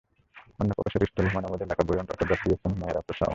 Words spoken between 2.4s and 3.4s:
দিয়েছেন মেহের আফরোজ শাওন।